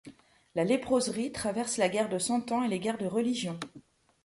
La 0.55 0.63
léproserie 0.63 1.31
traverse 1.31 1.77
la 1.77 1.87
guerre 1.87 2.09
de 2.09 2.17
Cent 2.17 2.51
Ans 2.51 2.63
et 2.63 2.67
les 2.67 2.79
guerres 2.79 2.97
de 2.97 3.05
religion. 3.05 3.59